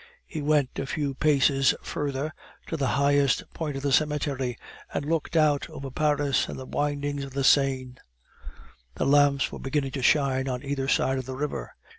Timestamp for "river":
11.35-11.75